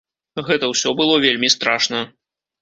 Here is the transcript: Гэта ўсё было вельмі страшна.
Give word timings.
Гэта 0.47 0.69
ўсё 0.71 0.93
было 1.01 1.19
вельмі 1.27 1.51
страшна. 1.57 2.01